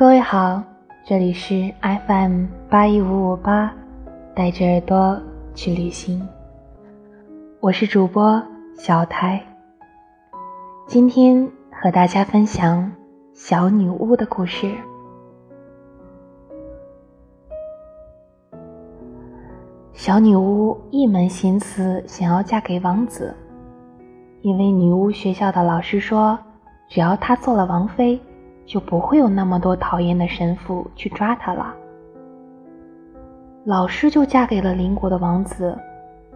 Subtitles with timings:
[0.00, 0.62] 各位好，
[1.04, 3.70] 这里是 FM 八一五五八，
[4.34, 5.20] 带着耳朵
[5.54, 6.26] 去旅行。
[7.60, 8.42] 我是主播
[8.78, 9.44] 小台，
[10.86, 12.90] 今天和大家分享
[13.34, 14.74] 小女巫的故事。
[19.92, 23.36] 小女巫一门心思想要嫁给王子，
[24.40, 26.38] 因为女巫学校的老师说，
[26.88, 28.18] 只要她做了王妃。
[28.70, 31.74] 就不会有那么多讨厌的神父去抓她了。
[33.64, 35.76] 老师就嫁给了邻国的王子，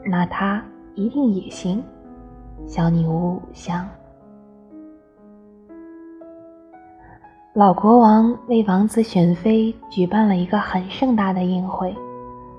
[0.05, 0.61] 那她
[0.97, 1.81] 一定也行。
[2.67, 3.89] 小女巫想。
[7.53, 11.95] 老国王为王子选妃举办了一个很盛大的宴会，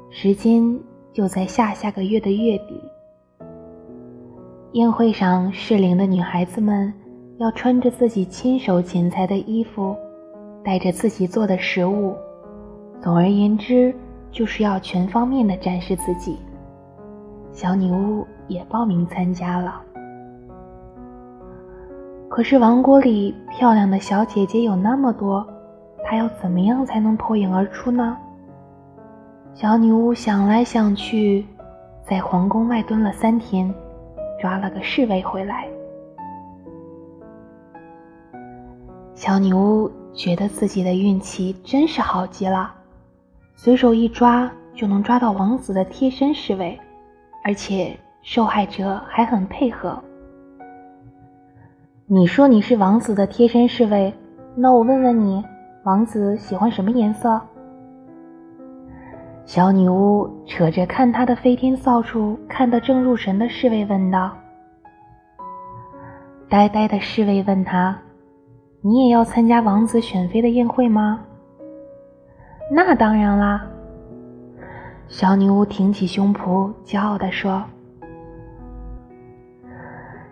[0.10, 0.64] 时间
[1.12, 2.82] 就在下下个月的月底。
[4.72, 6.94] 宴会上，适龄的女孩子们。
[7.38, 9.94] 要穿着自己亲手剪裁的衣服，
[10.64, 12.16] 带着自己做的食物，
[13.02, 13.94] 总而言之，
[14.32, 16.40] 就是要全方面的展示自己。
[17.52, 19.82] 小女巫也报名参加了。
[22.30, 25.46] 可是王国里漂亮的小姐姐有那么多，
[26.06, 28.18] 她要怎么样才能脱颖而出呢？
[29.54, 31.46] 小女巫想来想去，
[32.06, 33.74] 在皇宫外蹲了三天，
[34.40, 35.68] 抓了个侍卫回来。
[39.16, 42.74] 小女巫觉得自己的运气真是好极了，
[43.56, 46.78] 随手一抓就能抓到王子的贴身侍卫，
[47.46, 49.98] 而且受害者还很配合。
[52.08, 54.14] 你说你是王子的贴身侍卫，
[54.54, 55.42] 那我问问你，
[55.86, 57.40] 王子喜欢什么颜色？
[59.46, 64.36] 小女巫扯着看他的飞天扫帚看得正入神的侍卫问道。
[66.50, 67.98] 呆呆的侍卫问他。
[68.88, 71.20] 你也要参加王子选妃的宴会吗？
[72.72, 73.66] 那当然啦！
[75.08, 77.64] 小女巫挺起胸脯，骄傲地说：“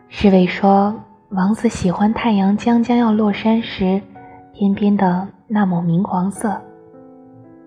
[0.08, 0.94] 侍卫说，
[1.30, 4.00] 王子喜欢太阳将将要落山时，
[4.54, 6.56] 天边的那抹明黄色。”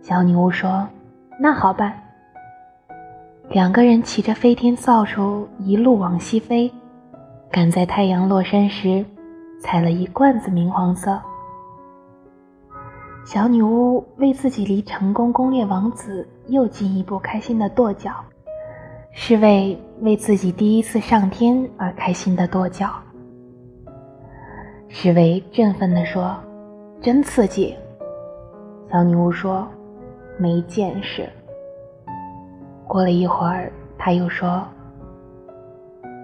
[0.03, 0.87] 小女巫说
[1.43, 1.93] ：“那好办。”
[3.51, 6.73] 两个人骑着飞天扫帚，一路往西飞，
[7.51, 9.05] 赶在太阳落山时。
[9.59, 11.21] 采了一罐子明黄色。
[13.25, 18.13] 小女巫为自己离成功攻略王子又进一步开心的跺脚，
[19.11, 22.89] 是为为自己第一次上天而开心的跺脚。
[24.89, 26.37] 侍卫振奋地说
[27.03, 27.75] ：“真刺激！”
[28.93, 29.67] 小女巫说
[30.39, 31.29] ：“没见识。”
[32.87, 34.63] 过了一会儿，他又说：“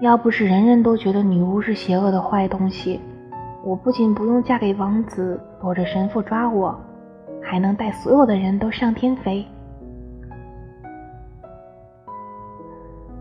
[0.01, 3.01] 要不是人人都觉得女巫是邪恶的坏东西。”
[3.65, 6.77] 我不仅不用嫁给王子，躲着神父抓我，
[7.41, 9.47] 还能带所有的人都上天飞。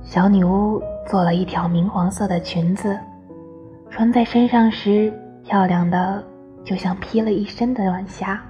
[0.02, 2.98] 小女巫做了一条明黄色的裙子，
[3.92, 5.14] 穿在身上时，
[5.44, 6.24] 漂亮的
[6.64, 8.42] 就像披了一身的晚霞，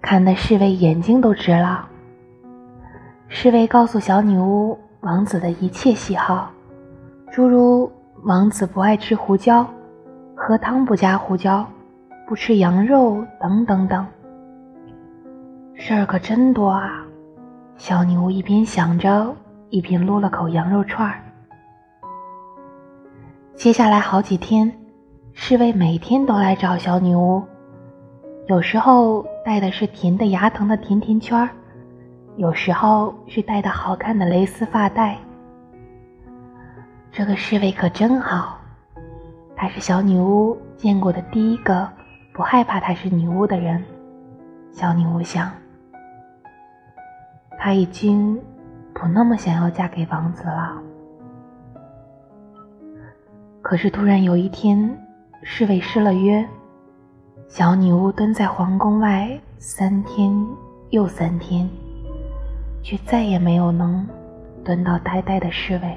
[0.00, 1.88] 看得侍卫眼睛都直了。
[3.26, 6.48] 侍卫告诉小女巫王子的一切喜好，
[7.32, 7.90] 诸如
[8.22, 9.66] 王子不爱吃胡椒。
[10.38, 11.66] 喝汤不加胡椒，
[12.28, 14.06] 不吃羊肉，等等等。
[15.74, 17.02] 事儿可真多啊！
[17.76, 19.34] 小女巫一边想着，
[19.70, 21.22] 一边撸了口羊肉串儿。
[23.54, 24.70] 接下来好几天，
[25.32, 27.42] 侍卫每天都来找小女巫，
[28.46, 31.48] 有时候带的是甜的牙疼的甜甜圈儿，
[32.36, 35.16] 有时候是戴的好看的蕾丝发带。
[37.10, 38.55] 这个侍卫可真好。
[39.56, 41.88] 她是小女巫见过的第一个
[42.34, 43.82] 不害怕她是女巫的人。
[44.70, 45.50] 小女巫想，
[47.58, 48.38] 她已经
[48.92, 50.76] 不那么想要嫁给王子了。
[53.62, 54.94] 可是突然有一天，
[55.42, 56.46] 侍卫失了约，
[57.48, 60.30] 小女巫蹲在皇宫外三天
[60.90, 61.68] 又三天，
[62.82, 64.06] 却再也没有能
[64.62, 65.96] 蹲到呆呆的侍卫。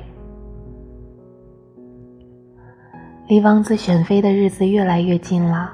[3.30, 5.72] 离王子选妃的日子越来越近了，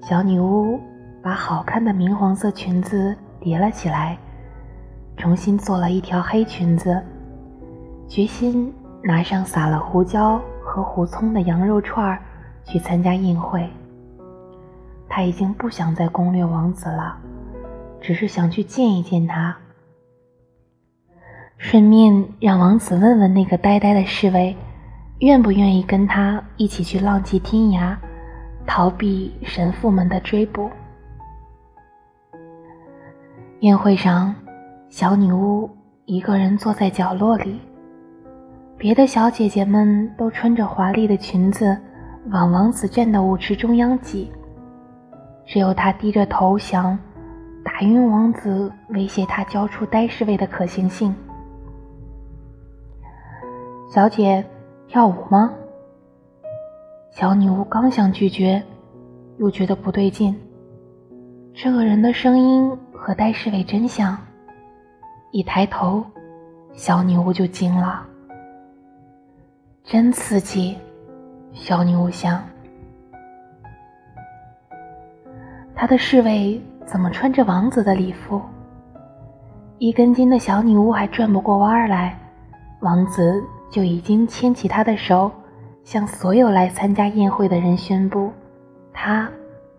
[0.00, 0.78] 小女巫
[1.20, 4.16] 把好看的明黄色裙子叠了起来，
[5.16, 7.02] 重新做了一条黑裙子，
[8.06, 8.72] 决心
[9.02, 12.22] 拿上撒了胡椒和胡葱的羊肉串儿
[12.62, 13.68] 去参加宴会。
[15.08, 17.18] 她已经不想再攻略王子了，
[18.00, 19.56] 只是想去见一见他，
[21.56, 24.56] 顺便让王子问问那个呆呆的侍卫。
[25.20, 27.96] 愿不愿意跟他一起去浪迹天涯，
[28.64, 30.70] 逃避神父们的追捕？
[33.60, 34.32] 宴会上，
[34.88, 35.68] 小女巫
[36.04, 37.60] 一个人坐在角落里，
[38.76, 41.76] 别的小姐姐们都穿着华丽的裙子
[42.30, 44.30] 往王子站的舞池中央挤，
[45.44, 46.96] 只有她低着头想
[47.64, 51.12] 打晕王子，威胁他交出呆侍卫的可行性。
[53.90, 54.44] 小姐，
[54.88, 55.52] 跳舞吗？
[57.10, 58.62] 小女巫刚想拒绝，
[59.36, 60.34] 又觉得不对劲。
[61.52, 64.16] 这个人的声音和戴侍卫真像，
[65.30, 66.02] 一抬头，
[66.72, 68.02] 小女巫就惊了。
[69.84, 70.78] 真刺激，
[71.52, 72.42] 小女巫想。
[75.74, 78.40] 她的侍卫怎么穿着王子的礼服？
[79.76, 82.18] 一根筋的小女巫还转不过弯来，
[82.80, 85.30] 王子就已经牵起她的手，
[85.84, 88.30] 向所有来参加宴会的人宣布，
[88.92, 89.28] 她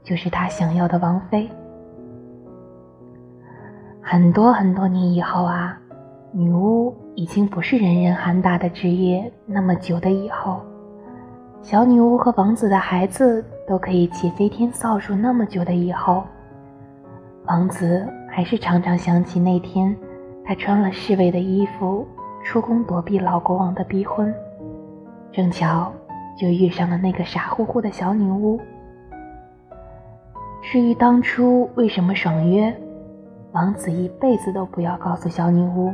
[0.03, 1.49] 就是他想要的王妃。
[4.01, 5.79] 很多很多年以后啊，
[6.31, 9.31] 女巫已经不是人人喊打的职业。
[9.45, 10.61] 那么久的以后，
[11.61, 15.15] 小女巫和王子的孩子都可以骑飞天扫帚。
[15.15, 16.23] 那么久的以后，
[17.45, 19.95] 王子还是常常想起那天，
[20.43, 22.07] 他穿了侍卫的衣服
[22.49, 24.33] 出宫躲避老国王的逼婚，
[25.31, 25.93] 正巧
[26.35, 28.59] 就遇上了那个傻乎乎的小女巫。
[30.63, 32.75] 至于当初为什么爽约？
[33.51, 35.93] 王子一辈子都不要告诉小女巫。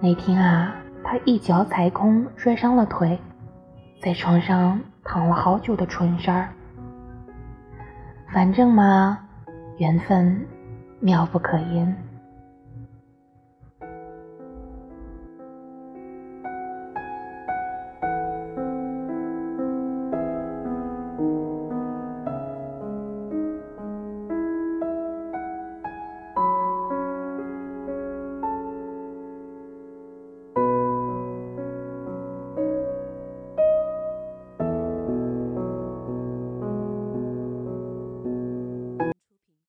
[0.00, 0.74] 那天啊，
[1.04, 3.16] 他一脚踩空，摔伤了腿，
[4.02, 6.48] 在床上躺了好久的纯事儿。
[8.32, 9.20] 反正嘛，
[9.76, 10.44] 缘分
[10.98, 11.96] 妙不可言。